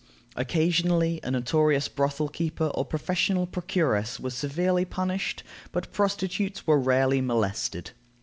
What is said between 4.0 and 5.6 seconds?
was severely punished,